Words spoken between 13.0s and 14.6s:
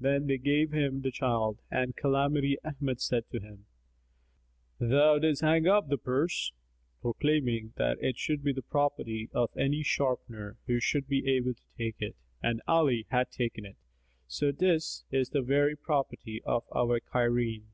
hath taken it; so